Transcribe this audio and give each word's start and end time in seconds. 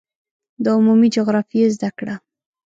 د 0.63 0.65
عمومي 0.77 1.09
جغرافیې 1.15 1.65
زده 1.75 1.89
کړه 1.97 2.15